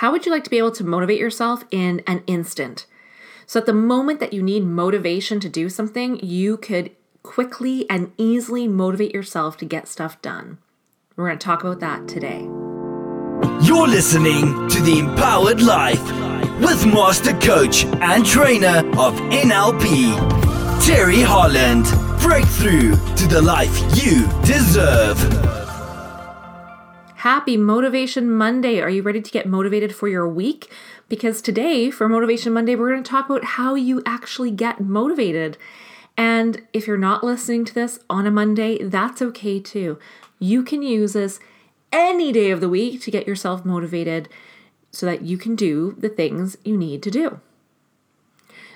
How 0.00 0.10
would 0.12 0.24
you 0.24 0.32
like 0.32 0.44
to 0.44 0.50
be 0.50 0.56
able 0.56 0.70
to 0.70 0.82
motivate 0.82 1.20
yourself 1.20 1.62
in 1.70 2.02
an 2.06 2.22
instant? 2.26 2.86
So, 3.44 3.60
at 3.60 3.66
the 3.66 3.74
moment 3.74 4.18
that 4.20 4.32
you 4.32 4.42
need 4.42 4.64
motivation 4.64 5.40
to 5.40 5.48
do 5.50 5.68
something, 5.68 6.18
you 6.24 6.56
could 6.56 6.92
quickly 7.22 7.84
and 7.90 8.10
easily 8.16 8.66
motivate 8.66 9.12
yourself 9.12 9.58
to 9.58 9.66
get 9.66 9.88
stuff 9.88 10.22
done. 10.22 10.56
We're 11.16 11.26
going 11.26 11.38
to 11.38 11.44
talk 11.44 11.62
about 11.64 11.80
that 11.80 12.08
today. 12.08 12.40
You're 13.60 13.88
listening 13.88 14.70
to 14.70 14.80
The 14.80 15.00
Empowered 15.00 15.60
Life 15.60 16.02
with 16.62 16.86
Master 16.86 17.34
Coach 17.34 17.84
and 17.84 18.24
Trainer 18.24 18.78
of 18.98 19.20
NLP, 19.28 20.82
Terry 20.82 21.20
Holland. 21.20 21.84
Breakthrough 22.22 22.92
to 23.16 23.26
the 23.26 23.42
life 23.42 23.78
you 24.02 24.26
deserve. 24.46 25.59
Happy 27.20 27.58
Motivation 27.58 28.30
Monday. 28.30 28.80
Are 28.80 28.88
you 28.88 29.02
ready 29.02 29.20
to 29.20 29.30
get 29.30 29.46
motivated 29.46 29.94
for 29.94 30.08
your 30.08 30.26
week? 30.26 30.72
Because 31.10 31.42
today, 31.42 31.90
for 31.90 32.08
Motivation 32.08 32.54
Monday, 32.54 32.74
we're 32.74 32.92
going 32.92 33.02
to 33.02 33.10
talk 33.10 33.26
about 33.26 33.44
how 33.44 33.74
you 33.74 34.02
actually 34.06 34.50
get 34.50 34.80
motivated. 34.80 35.58
And 36.16 36.62
if 36.72 36.86
you're 36.86 36.96
not 36.96 37.22
listening 37.22 37.66
to 37.66 37.74
this 37.74 37.98
on 38.08 38.26
a 38.26 38.30
Monday, 38.30 38.82
that's 38.82 39.20
okay 39.20 39.60
too. 39.60 39.98
You 40.38 40.62
can 40.62 40.80
use 40.80 41.12
this 41.12 41.40
any 41.92 42.32
day 42.32 42.50
of 42.50 42.62
the 42.62 42.70
week 42.70 43.02
to 43.02 43.10
get 43.10 43.26
yourself 43.26 43.66
motivated 43.66 44.30
so 44.90 45.04
that 45.04 45.20
you 45.20 45.36
can 45.36 45.54
do 45.54 45.96
the 45.98 46.08
things 46.08 46.56
you 46.64 46.74
need 46.74 47.02
to 47.02 47.10
do. 47.10 47.38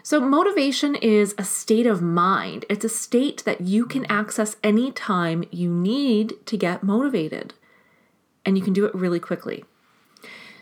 So, 0.03 0.21
motivation 0.21 0.97
is 0.97 1.35
a 1.39 1.45
state 1.45 1.87
of 1.87 2.03
mind. 2.03 2.67
It's 2.69 2.85
a 2.85 2.91
state 2.91 3.43
that 3.47 3.63
you 3.63 3.87
can 3.87 4.05
access 4.11 4.57
anytime 4.63 5.45
you 5.51 5.71
need 5.71 6.35
to 6.45 6.59
get 6.59 6.83
motivated 6.83 7.55
and 8.45 8.57
you 8.59 8.65
can 8.65 8.73
do 8.73 8.85
it 8.85 8.95
really 8.95 9.21
quickly. 9.21 9.65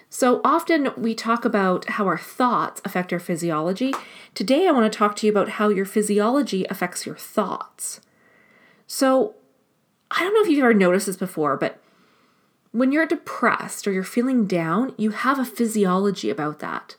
So 0.09 0.43
often 0.45 0.91
we 0.97 1.15
talk 1.15 1.47
about 1.47 1.89
how 1.89 2.07
our 2.07 2.19
thoughts 2.19 2.83
affect 2.85 3.15
our 3.15 3.19
physiology. 3.19 3.95
Today 4.35 4.69
I 4.69 4.71
want 4.71 4.93
to 4.93 4.97
talk 4.97 5.17
to 5.17 5.27
you 5.27 5.33
about 5.33 5.51
how 5.51 5.71
your 5.71 5.87
physiology 5.87 6.67
affects 6.67 7.07
your 7.07 7.17
thoughts. 7.17 8.03
So 8.87 9.37
I 10.11 10.21
don't 10.21 10.35
know 10.35 10.43
if 10.43 10.49
you've 10.49 10.63
ever 10.63 10.75
noticed 10.75 11.07
this 11.07 11.17
before, 11.17 11.57
but 11.57 11.81
when 12.73 12.93
you're 12.93 13.07
depressed 13.07 13.87
or 13.87 13.93
you're 13.93 14.05
feeling 14.05 14.47
down, 14.47 14.95
you 14.99 15.13
have 15.13 15.39
a 15.39 15.47
physiology 15.47 16.29
about 16.29 16.59
that. 16.59 16.97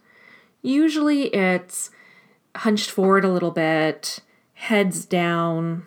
Usually 0.64 1.26
it's 1.36 1.92
hunched 2.56 2.90
forward 2.90 3.26
a 3.26 3.32
little 3.32 3.52
bit, 3.52 4.22
heads 4.54 5.06
down, 5.06 5.86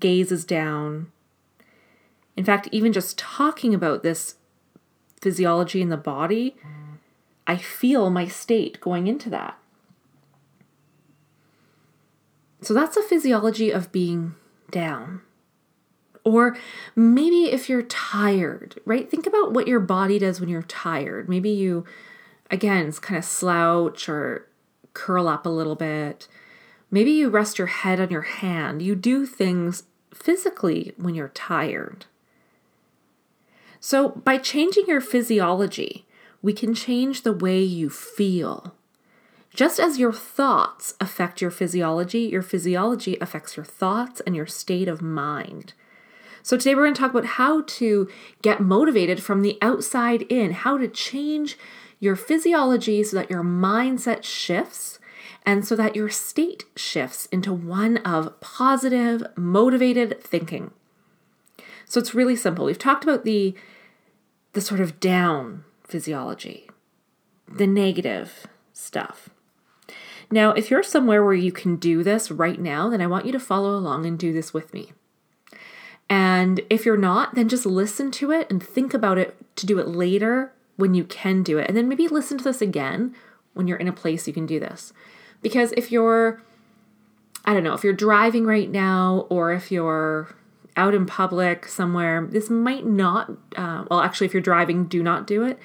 gaze 0.00 0.32
is 0.32 0.44
down, 0.44 1.12
in 2.36 2.44
fact, 2.44 2.68
even 2.72 2.92
just 2.92 3.18
talking 3.18 3.74
about 3.74 4.02
this 4.02 4.36
physiology 5.20 5.82
in 5.82 5.88
the 5.88 5.96
body, 5.96 6.56
I 7.46 7.56
feel 7.56 8.10
my 8.10 8.26
state 8.26 8.80
going 8.80 9.06
into 9.06 9.28
that. 9.30 9.58
So 12.62 12.74
that's 12.74 12.96
a 12.96 13.02
physiology 13.02 13.70
of 13.70 13.92
being 13.92 14.34
down. 14.70 15.22
Or 16.24 16.56
maybe 16.94 17.50
if 17.50 17.68
you're 17.68 17.82
tired, 17.82 18.80
right? 18.84 19.10
Think 19.10 19.26
about 19.26 19.52
what 19.52 19.66
your 19.66 19.80
body 19.80 20.18
does 20.18 20.38
when 20.38 20.50
you're 20.50 20.62
tired. 20.62 21.28
Maybe 21.28 21.50
you, 21.50 21.84
again, 22.50 22.92
kind 22.92 23.18
of 23.18 23.24
slouch 23.24 24.08
or 24.08 24.46
curl 24.92 25.28
up 25.28 25.46
a 25.46 25.50
little 25.50 25.76
bit. 25.76 26.28
Maybe 26.90 27.12
you 27.12 27.30
rest 27.30 27.58
your 27.58 27.68
head 27.68 28.00
on 28.00 28.10
your 28.10 28.22
hand. 28.22 28.82
You 28.82 28.94
do 28.94 29.24
things 29.24 29.84
physically 30.12 30.92
when 30.96 31.14
you're 31.14 31.28
tired. 31.28 32.04
So, 33.82 34.10
by 34.10 34.36
changing 34.36 34.84
your 34.86 35.00
physiology, 35.00 36.06
we 36.42 36.52
can 36.52 36.74
change 36.74 37.22
the 37.22 37.32
way 37.32 37.62
you 37.62 37.88
feel. 37.88 38.74
Just 39.54 39.80
as 39.80 39.98
your 39.98 40.12
thoughts 40.12 40.94
affect 41.00 41.40
your 41.40 41.50
physiology, 41.50 42.20
your 42.20 42.42
physiology 42.42 43.16
affects 43.22 43.56
your 43.56 43.64
thoughts 43.64 44.20
and 44.20 44.36
your 44.36 44.46
state 44.46 44.86
of 44.86 45.00
mind. 45.00 45.72
So, 46.42 46.58
today 46.58 46.74
we're 46.74 46.84
going 46.84 46.94
to 46.94 47.00
talk 47.00 47.10
about 47.10 47.24
how 47.24 47.62
to 47.62 48.06
get 48.42 48.60
motivated 48.60 49.22
from 49.22 49.40
the 49.40 49.56
outside 49.62 50.22
in, 50.22 50.52
how 50.52 50.76
to 50.76 50.86
change 50.86 51.56
your 51.98 52.16
physiology 52.16 53.02
so 53.02 53.16
that 53.16 53.30
your 53.30 53.42
mindset 53.42 54.24
shifts 54.24 54.98
and 55.46 55.66
so 55.66 55.74
that 55.74 55.96
your 55.96 56.10
state 56.10 56.64
shifts 56.76 57.24
into 57.26 57.52
one 57.52 57.96
of 57.98 58.38
positive, 58.40 59.22
motivated 59.36 60.22
thinking. 60.22 60.70
So 61.90 61.98
it's 61.98 62.14
really 62.14 62.36
simple. 62.36 62.66
We've 62.66 62.78
talked 62.78 63.02
about 63.02 63.24
the 63.24 63.52
the 64.52 64.60
sort 64.60 64.78
of 64.78 65.00
down 65.00 65.64
physiology, 65.82 66.70
the 67.48 67.66
negative 67.66 68.46
stuff. 68.72 69.28
Now, 70.30 70.52
if 70.52 70.70
you're 70.70 70.84
somewhere 70.84 71.24
where 71.24 71.34
you 71.34 71.50
can 71.50 71.74
do 71.74 72.04
this 72.04 72.30
right 72.30 72.60
now, 72.60 72.88
then 72.88 73.00
I 73.00 73.08
want 73.08 73.26
you 73.26 73.32
to 73.32 73.40
follow 73.40 73.74
along 73.74 74.06
and 74.06 74.16
do 74.16 74.32
this 74.32 74.54
with 74.54 74.72
me. 74.72 74.92
And 76.08 76.60
if 76.70 76.86
you're 76.86 76.96
not, 76.96 77.34
then 77.34 77.48
just 77.48 77.66
listen 77.66 78.12
to 78.12 78.30
it 78.30 78.48
and 78.48 78.62
think 78.62 78.94
about 78.94 79.18
it 79.18 79.36
to 79.56 79.66
do 79.66 79.80
it 79.80 79.88
later 79.88 80.52
when 80.76 80.94
you 80.94 81.02
can 81.02 81.42
do 81.42 81.58
it. 81.58 81.66
And 81.66 81.76
then 81.76 81.88
maybe 81.88 82.06
listen 82.06 82.38
to 82.38 82.44
this 82.44 82.62
again 82.62 83.16
when 83.54 83.66
you're 83.66 83.78
in 83.78 83.88
a 83.88 83.92
place 83.92 84.28
you 84.28 84.32
can 84.32 84.46
do 84.46 84.60
this. 84.60 84.92
Because 85.42 85.72
if 85.76 85.90
you're, 85.90 86.40
I 87.44 87.52
don't 87.52 87.64
know, 87.64 87.74
if 87.74 87.82
you're 87.82 87.92
driving 87.92 88.46
right 88.46 88.70
now 88.70 89.26
or 89.28 89.52
if 89.52 89.72
you're 89.72 90.36
out 90.80 90.94
in 90.94 91.04
public 91.04 91.66
somewhere, 91.66 92.26
this 92.30 92.48
might 92.48 92.86
not, 92.86 93.30
uh, 93.56 93.84
well, 93.90 94.00
actually, 94.00 94.26
if 94.26 94.32
you're 94.32 94.40
driving, 94.40 94.86
do 94.86 95.02
not 95.02 95.26
do 95.26 95.44
it. 95.44 95.58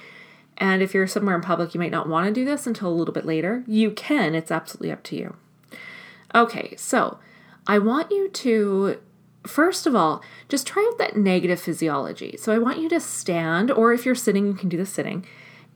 And 0.57 0.81
if 0.81 0.93
you're 0.93 1.07
somewhere 1.07 1.35
in 1.35 1.41
public, 1.41 1.73
you 1.73 1.79
might 1.79 1.91
not 1.91 2.09
want 2.09 2.27
to 2.27 2.33
do 2.33 2.45
this 2.45 2.67
until 2.67 2.89
a 2.89 2.97
little 2.99 3.13
bit 3.13 3.25
later. 3.25 3.63
You 3.65 3.91
can, 3.91 4.35
it's 4.35 4.51
absolutely 4.51 4.91
up 4.91 5.03
to 5.03 5.15
you. 5.15 5.35
Okay, 6.33 6.75
so 6.75 7.19
I 7.65 7.79
want 7.79 8.11
you 8.11 8.29
to, 8.29 8.99
first 9.47 9.87
of 9.87 9.95
all, 9.95 10.21
just 10.49 10.67
try 10.67 10.85
out 10.91 10.97
that 10.97 11.17
negative 11.17 11.61
physiology. 11.61 12.35
So 12.37 12.53
I 12.53 12.57
want 12.57 12.79
you 12.79 12.89
to 12.89 12.99
stand, 12.99 13.71
or 13.71 13.93
if 13.93 14.05
you're 14.05 14.15
sitting, 14.15 14.47
you 14.47 14.53
can 14.53 14.69
do 14.69 14.77
the 14.77 14.85
sitting, 14.85 15.25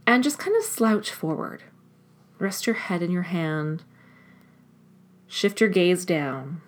and 0.06 0.24
just 0.24 0.38
kind 0.38 0.56
of 0.58 0.64
slouch 0.64 1.12
forward. 1.12 1.64
Rest 2.40 2.68
your 2.68 2.76
head 2.76 3.02
in 3.02 3.12
your 3.12 3.24
hand, 3.24 3.84
shift 5.28 5.62
your 5.62 5.70
gaze 5.70 6.06
down. 6.06 6.62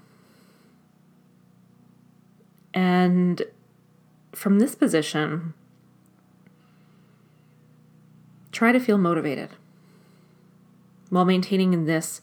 And 2.73 3.43
from 4.33 4.59
this 4.59 4.75
position, 4.75 5.53
try 8.51 8.71
to 8.71 8.79
feel 8.79 8.97
motivated 8.97 9.49
while 11.09 11.25
maintaining 11.25 11.73
in 11.73 11.85
this 11.85 12.21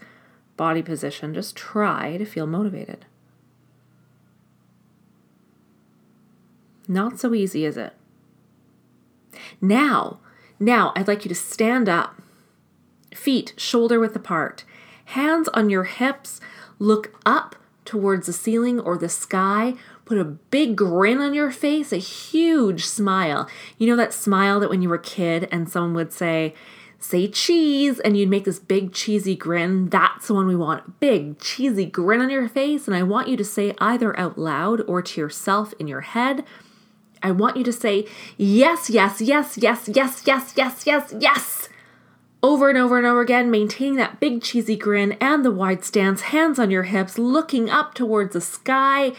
body 0.56 0.82
position. 0.82 1.34
Just 1.34 1.56
try 1.56 2.16
to 2.16 2.24
feel 2.24 2.46
motivated. 2.46 3.04
Not 6.86 7.20
so 7.20 7.34
easy, 7.34 7.66
is 7.66 7.76
it? 7.76 7.92
Now, 9.60 10.20
now 10.58 10.92
I'd 10.96 11.06
like 11.06 11.24
you 11.24 11.28
to 11.28 11.34
stand 11.34 11.88
up, 11.88 12.20
feet 13.14 13.52
shoulder 13.58 14.00
width 14.00 14.16
apart, 14.16 14.64
hands 15.06 15.48
on 15.48 15.68
your 15.68 15.84
hips, 15.84 16.40
look 16.78 17.14
up 17.26 17.56
towards 17.84 18.26
the 18.26 18.32
ceiling 18.32 18.80
or 18.80 18.96
the 18.96 19.08
sky 19.08 19.74
Put 20.08 20.16
a 20.16 20.24
big 20.24 20.74
grin 20.74 21.18
on 21.18 21.34
your 21.34 21.50
face, 21.50 21.92
a 21.92 21.98
huge 21.98 22.86
smile. 22.86 23.46
You 23.76 23.88
know 23.88 23.96
that 23.96 24.14
smile 24.14 24.58
that 24.58 24.70
when 24.70 24.80
you 24.80 24.88
were 24.88 24.94
a 24.94 25.02
kid 25.02 25.46
and 25.52 25.68
someone 25.68 25.92
would 25.92 26.14
say, 26.14 26.54
say 26.98 27.28
cheese, 27.28 28.00
and 28.00 28.16
you'd 28.16 28.30
make 28.30 28.46
this 28.46 28.58
big 28.58 28.94
cheesy 28.94 29.36
grin. 29.36 29.90
That's 29.90 30.28
the 30.28 30.32
one 30.32 30.46
we 30.46 30.56
want. 30.56 30.98
Big 30.98 31.38
cheesy 31.38 31.84
grin 31.84 32.22
on 32.22 32.30
your 32.30 32.48
face. 32.48 32.86
And 32.86 32.96
I 32.96 33.02
want 33.02 33.28
you 33.28 33.36
to 33.36 33.44
say 33.44 33.74
either 33.82 34.18
out 34.18 34.38
loud 34.38 34.80
or 34.88 35.02
to 35.02 35.20
yourself 35.20 35.74
in 35.78 35.86
your 35.86 36.00
head. 36.00 36.42
I 37.22 37.30
want 37.30 37.58
you 37.58 37.64
to 37.64 37.72
say, 37.72 38.06
yes, 38.38 38.88
yes, 38.88 39.20
yes, 39.20 39.58
yes, 39.58 39.86
yes, 39.88 40.22
yes, 40.26 40.54
yes, 40.56 40.86
yes, 40.86 41.14
yes. 41.18 41.68
Over 42.42 42.70
and 42.70 42.78
over 42.78 42.96
and 42.96 43.06
over 43.06 43.20
again, 43.20 43.50
maintaining 43.50 43.96
that 43.96 44.20
big 44.20 44.40
cheesy 44.40 44.76
grin 44.76 45.18
and 45.20 45.44
the 45.44 45.50
wide 45.50 45.84
stance, 45.84 46.22
hands 46.22 46.58
on 46.58 46.70
your 46.70 46.84
hips, 46.84 47.18
looking 47.18 47.68
up 47.68 47.92
towards 47.92 48.32
the 48.32 48.40
sky 48.40 49.12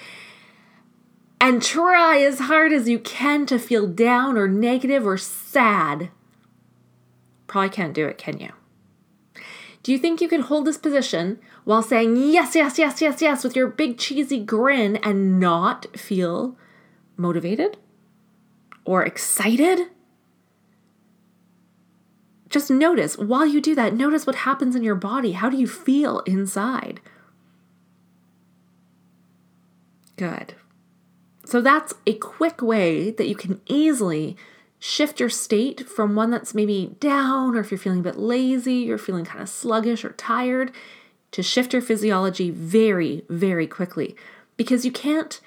and 1.42 1.62
try 1.62 2.20
as 2.22 2.40
hard 2.40 2.74
as 2.74 2.90
you 2.90 3.00
can 3.00 3.46
to 3.48 3.58
feel 3.58 3.88
down 3.88 4.38
or 4.38 4.48
negative 4.48 5.06
or 5.06 5.18
sad. 5.18 6.10
Probably 7.48 7.70
can't 7.70 7.94
do 7.94 8.06
it, 8.08 8.18
can 8.18 8.40
you? 8.40 8.52
Do 9.82 9.92
you 9.92 9.98
think 9.98 10.22
you 10.22 10.28
can 10.28 10.42
hold 10.42 10.66
this 10.66 10.78
position 10.78 11.40
while 11.64 11.82
saying 11.82 12.18
yes, 12.18 12.56
yes, 12.56 12.78
yes, 12.78 13.02
yes, 13.02 13.22
yes 13.22 13.44
with 13.44 13.56
your 13.56 13.68
big 13.68 13.98
cheesy 13.98 14.40
grin 14.40 14.98
and 14.98 15.40
not 15.40 15.98
feel 15.98 16.58
motivated 17.16 17.78
or 18.84 19.04
excited? 19.04 19.88
Just 22.50 22.70
notice 22.70 23.18
while 23.18 23.46
you 23.46 23.62
do 23.62 23.76
that, 23.76 23.94
notice 23.94 24.28
what 24.28 24.38
happens 24.38 24.76
in 24.76 24.84
your 24.84 24.96
body. 24.96 25.32
How 25.34 25.50
do 25.50 25.58
you 25.58 25.68
feel 25.68 26.20
inside? 26.22 27.00
Good. 30.18 30.56
So 31.50 31.62
that's 31.62 31.96
a 32.06 32.14
quick 32.14 32.62
way 32.62 33.10
that 33.10 33.28
you 33.28 33.34
can 33.34 33.60
easily 33.66 34.38
shift 34.78 35.20
your 35.20 35.30
state 35.30 35.90
from 35.90 36.14
one 36.14 36.30
that's 36.30 36.54
maybe 36.54 36.96
down, 37.00 37.56
or 37.56 37.62
if 37.62 37.72
you're 37.72 37.80
feeling 37.80 38.02
a 38.02 38.04
bit 38.04 38.18
lazy, 38.18 38.76
you're 38.76 39.00
feeling 39.00 39.26
kind 39.26 39.42
of 39.42 39.50
sluggish 39.50 40.06
or 40.06 40.12
tired, 40.12 40.72
to 41.32 41.42
shift 41.42 41.74
your 41.74 41.82
physiology 41.82 42.52
very, 42.52 43.24
very 43.30 43.66
quickly. 43.66 44.16
Because 44.58 44.86
you 44.86 44.92
can't 44.92 45.42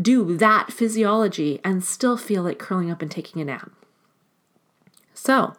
do 0.00 0.38
that 0.38 0.72
physiology 0.72 1.60
and 1.62 1.84
still 1.84 2.16
feel 2.16 2.42
like 2.42 2.58
curling 2.58 2.90
up 2.90 3.02
and 3.02 3.10
taking 3.10 3.42
a 3.42 3.44
nap. 3.44 3.70
So, 5.12 5.54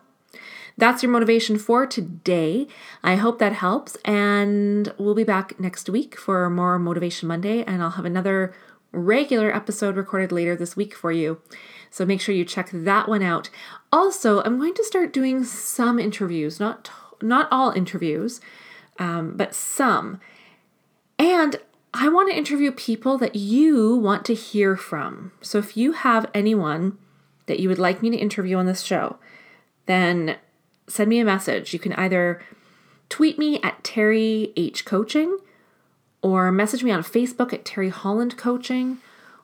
that's 0.75 1.03
your 1.03 1.11
motivation 1.11 1.59
for 1.59 1.85
today. 1.85 2.67
I 3.03 3.17
hope 3.17 3.37
that 3.37 3.53
helps, 3.53 3.95
and 4.03 4.91
we'll 4.97 5.13
be 5.13 5.23
back 5.23 5.59
next 5.59 5.87
week 5.87 6.17
for 6.17 6.49
more 6.49 6.79
Motivation 6.79 7.27
Monday, 7.27 7.63
and 7.63 7.83
I'll 7.83 7.91
have 7.91 8.05
another 8.05 8.55
regular 8.93 9.53
episode 9.53 9.97
recorded 9.97 10.31
later 10.31 10.55
this 10.55 10.77
week 10.77 10.93
for 10.93 11.11
you. 11.11 11.41
So 11.89 12.05
make 12.05 12.21
sure 12.21 12.33
you 12.33 12.45
check 12.45 12.69
that 12.71 13.09
one 13.09 13.21
out. 13.21 13.49
Also, 13.91 14.41
I'm 14.43 14.57
going 14.57 14.73
to 14.75 14.83
start 14.83 15.11
doing 15.11 15.43
some 15.43 15.99
interviews, 15.99 16.59
not 16.59 16.89
not 17.21 17.47
all 17.51 17.71
interviews, 17.71 18.41
um, 18.99 19.35
but 19.35 19.53
some. 19.53 20.19
And 21.19 21.57
I 21.93 22.09
want 22.09 22.29
to 22.29 22.37
interview 22.37 22.71
people 22.71 23.17
that 23.19 23.35
you 23.35 23.95
want 23.95 24.25
to 24.25 24.33
hear 24.33 24.75
from. 24.75 25.31
So 25.41 25.59
if 25.59 25.77
you 25.77 25.93
have 25.93 26.29
anyone 26.33 26.97
that 27.45 27.59
you 27.59 27.69
would 27.69 27.79
like 27.79 28.01
me 28.01 28.09
to 28.09 28.17
interview 28.17 28.57
on 28.57 28.65
this 28.65 28.81
show, 28.81 29.17
then 29.85 30.37
send 30.87 31.09
me 31.09 31.19
a 31.19 31.25
message. 31.25 31.73
You 31.73 31.79
can 31.79 31.93
either 31.93 32.41
tweet 33.09 33.37
me 33.37 33.61
at 33.61 33.83
Terry 33.83 34.51
H 34.55 34.85
Coaching 34.85 35.37
or 36.23 36.51
message 36.51 36.83
me 36.83 36.91
on 36.91 37.03
Facebook 37.03 37.53
at 37.53 37.65
Terry 37.65 37.89
Holland 37.89 38.37
Coaching 38.37 38.97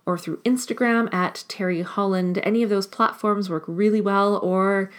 or 0.06 0.18
through 0.18 0.38
Instagram 0.38 1.14
at 1.14 1.44
Terry 1.48 1.84
Holland. 1.84 2.40
Any 2.42 2.64
of 2.64 2.70
those 2.70 2.88
platforms 2.88 3.50
work 3.50 3.66
really 3.68 4.02
well 4.02 4.38
or 4.38 4.90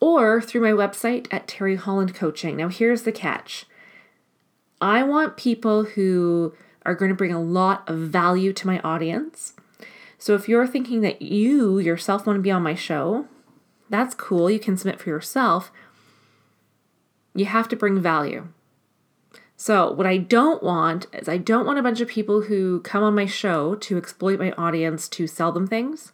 or 0.00 0.40
through 0.40 0.60
my 0.60 0.70
website 0.70 1.26
at 1.30 1.46
Terry 1.46 1.76
Holland 1.76 2.14
Coaching. 2.14 2.56
Now 2.56 2.68
here's 2.68 3.02
the 3.02 3.12
catch. 3.12 3.66
I 4.80 5.02
want 5.02 5.36
people 5.36 5.84
who 5.84 6.54
are 6.86 6.94
going 6.94 7.10
to 7.10 7.14
bring 7.14 7.32
a 7.32 7.42
lot 7.42 7.88
of 7.88 7.98
value 7.98 8.52
to 8.54 8.66
my 8.66 8.80
audience. 8.80 9.54
So 10.18 10.34
if 10.34 10.48
you're 10.48 10.66
thinking 10.66 11.02
that 11.02 11.20
you 11.20 11.78
yourself 11.78 12.26
want 12.26 12.38
to 12.38 12.42
be 12.42 12.50
on 12.50 12.62
my 12.62 12.74
show, 12.74 13.26
that's 13.90 14.14
cool. 14.14 14.50
You 14.50 14.58
can 14.58 14.76
submit 14.76 15.00
for 15.00 15.10
yourself. 15.10 15.70
You 17.34 17.44
have 17.44 17.68
to 17.68 17.76
bring 17.76 18.00
value. 18.00 18.48
So, 19.60 19.90
what 19.90 20.06
I 20.06 20.18
don't 20.18 20.62
want 20.62 21.08
is 21.12 21.28
I 21.28 21.36
don't 21.36 21.66
want 21.66 21.80
a 21.80 21.82
bunch 21.82 22.00
of 22.00 22.06
people 22.06 22.42
who 22.42 22.78
come 22.82 23.02
on 23.02 23.16
my 23.16 23.26
show 23.26 23.74
to 23.74 23.98
exploit 23.98 24.38
my 24.38 24.52
audience 24.52 25.08
to 25.08 25.26
sell 25.26 25.50
them 25.50 25.66
things. 25.66 26.12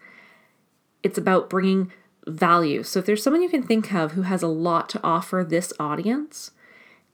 It's 1.02 1.18
about 1.18 1.50
bringing 1.50 1.92
value. 2.26 2.82
So, 2.82 3.00
if 3.00 3.04
there's 3.04 3.22
someone 3.22 3.42
you 3.42 3.50
can 3.50 3.62
think 3.62 3.92
of 3.92 4.12
who 4.12 4.22
has 4.22 4.42
a 4.42 4.48
lot 4.48 4.88
to 4.88 5.00
offer 5.04 5.44
this 5.46 5.74
audience 5.78 6.52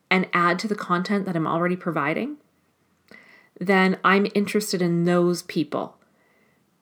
and 0.08 0.28
add 0.32 0.60
to 0.60 0.68
the 0.68 0.76
content 0.76 1.26
that 1.26 1.34
I'm 1.34 1.48
already 1.48 1.74
providing, 1.74 2.36
then 3.58 3.98
I'm 4.04 4.28
interested 4.32 4.80
in 4.80 5.06
those 5.06 5.42
people 5.42 5.96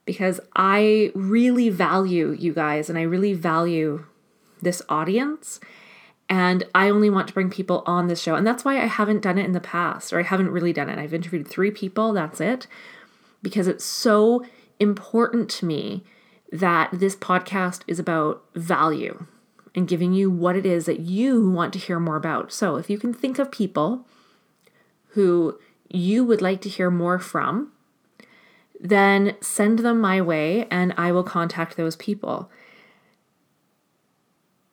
because 0.04 0.40
I 0.56 1.10
really 1.14 1.70
value 1.70 2.36
you 2.38 2.52
guys 2.52 2.90
and 2.90 2.98
I 2.98 3.02
really 3.02 3.32
value 3.32 4.04
this 4.60 4.82
audience. 4.90 5.58
And 6.28 6.64
I 6.74 6.90
only 6.90 7.08
want 7.08 7.28
to 7.28 7.34
bring 7.34 7.48
people 7.48 7.82
on 7.86 8.08
this 8.08 8.20
show. 8.20 8.34
And 8.34 8.46
that's 8.46 8.64
why 8.64 8.76
I 8.82 8.86
haven't 8.86 9.22
done 9.22 9.38
it 9.38 9.46
in 9.46 9.52
the 9.52 9.60
past, 9.60 10.12
or 10.12 10.20
I 10.20 10.24
haven't 10.24 10.50
really 10.50 10.72
done 10.72 10.90
it. 10.90 10.98
I've 10.98 11.14
interviewed 11.14 11.48
three 11.48 11.70
people, 11.70 12.12
that's 12.12 12.40
it, 12.40 12.66
because 13.42 13.66
it's 13.66 13.84
so 13.84 14.44
important 14.78 15.48
to 15.50 15.66
me 15.66 16.04
that 16.52 16.90
this 16.92 17.16
podcast 17.16 17.80
is 17.86 17.98
about 17.98 18.44
value 18.54 19.26
and 19.74 19.88
giving 19.88 20.12
you 20.12 20.30
what 20.30 20.56
it 20.56 20.66
is 20.66 20.86
that 20.86 21.00
you 21.00 21.48
want 21.48 21.72
to 21.72 21.78
hear 21.78 22.00
more 22.00 22.16
about. 22.16 22.52
So 22.52 22.76
if 22.76 22.90
you 22.90 22.98
can 22.98 23.14
think 23.14 23.38
of 23.38 23.50
people 23.50 24.06
who 25.10 25.58
you 25.88 26.24
would 26.24 26.42
like 26.42 26.60
to 26.62 26.68
hear 26.68 26.90
more 26.90 27.18
from, 27.18 27.72
then 28.80 29.36
send 29.40 29.80
them 29.80 30.00
my 30.00 30.20
way 30.20 30.66
and 30.70 30.94
I 30.96 31.10
will 31.12 31.24
contact 31.24 31.76
those 31.76 31.96
people. 31.96 32.50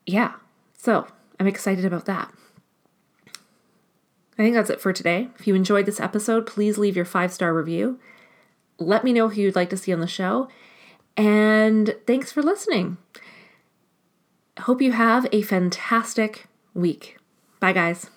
Yeah, 0.05 0.33
so 0.77 1.07
I'm 1.39 1.47
excited 1.47 1.85
about 1.85 2.05
that. 2.05 2.31
I 4.37 4.43
think 4.43 4.55
that's 4.55 4.69
it 4.69 4.81
for 4.81 4.91
today. 4.91 5.29
If 5.39 5.47
you 5.47 5.55
enjoyed 5.55 5.85
this 5.85 5.99
episode, 5.99 6.45
please 6.45 6.77
leave 6.77 6.95
your 6.95 7.05
five 7.05 7.31
star 7.31 7.53
review. 7.53 7.99
Let 8.77 9.03
me 9.03 9.13
know 9.13 9.29
who 9.29 9.41
you'd 9.41 9.55
like 9.55 9.69
to 9.69 9.77
see 9.77 9.93
on 9.93 10.01
the 10.01 10.07
show. 10.07 10.49
And 11.15 11.95
thanks 12.05 12.31
for 12.31 12.43
listening. 12.43 12.97
Hope 14.59 14.81
you 14.81 14.91
have 14.91 15.27
a 15.31 15.41
fantastic 15.41 16.47
week. 16.73 17.17
Bye, 17.59 17.73
guys. 17.73 18.09